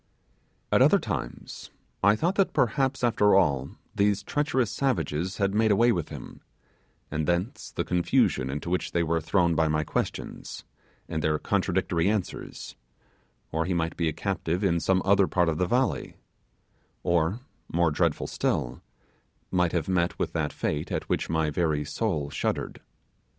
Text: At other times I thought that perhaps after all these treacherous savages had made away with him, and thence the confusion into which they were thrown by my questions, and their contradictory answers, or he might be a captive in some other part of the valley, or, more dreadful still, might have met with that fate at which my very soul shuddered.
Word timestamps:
At 0.71 0.81
other 0.81 0.97
times 0.97 1.69
I 2.01 2.15
thought 2.15 2.33
that 2.33 2.53
perhaps 2.53 3.03
after 3.03 3.35
all 3.35 3.69
these 3.93 4.23
treacherous 4.23 4.71
savages 4.71 5.37
had 5.37 5.53
made 5.53 5.69
away 5.69 5.91
with 5.91 6.09
him, 6.09 6.41
and 7.11 7.27
thence 7.27 7.69
the 7.71 7.83
confusion 7.83 8.49
into 8.49 8.67
which 8.71 8.93
they 8.93 9.03
were 9.03 9.21
thrown 9.21 9.53
by 9.53 9.67
my 9.67 9.83
questions, 9.83 10.63
and 11.07 11.21
their 11.23 11.37
contradictory 11.37 12.09
answers, 12.09 12.75
or 13.51 13.65
he 13.65 13.75
might 13.75 13.95
be 13.95 14.07
a 14.07 14.11
captive 14.11 14.63
in 14.63 14.79
some 14.79 15.03
other 15.05 15.27
part 15.27 15.49
of 15.49 15.59
the 15.59 15.67
valley, 15.67 16.15
or, 17.03 17.41
more 17.71 17.91
dreadful 17.91 18.25
still, 18.25 18.81
might 19.51 19.71
have 19.71 19.87
met 19.87 20.17
with 20.17 20.33
that 20.33 20.51
fate 20.51 20.91
at 20.91 21.07
which 21.09 21.29
my 21.29 21.51
very 21.51 21.85
soul 21.85 22.31
shuddered. 22.31 22.81